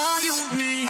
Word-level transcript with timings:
all 0.00 0.20
you 0.22 0.56
need. 0.56 0.89